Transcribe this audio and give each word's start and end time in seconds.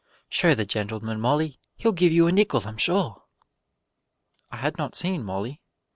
"Show 0.29 0.55
the 0.55 0.65
gentleman, 0.65 1.19
Molly; 1.21 1.59
he'll 1.75 1.91
give 1.91 2.11
you 2.11 2.25
a 2.25 2.31
nickel, 2.31 2.63
I'm 2.65 2.77
sure!" 2.77 3.21
I 4.49 4.57
had 4.57 4.79
not 4.79 4.95
seen 4.95 5.23
Molly. 5.23 5.61